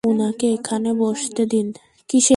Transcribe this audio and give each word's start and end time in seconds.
উনাকে 0.03 0.45
এখানে 0.53 0.89
বসতে 0.95 1.43
দিন। 1.45 1.67